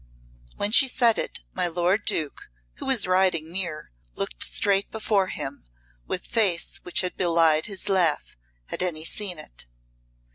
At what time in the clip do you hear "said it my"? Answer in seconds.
0.87-1.67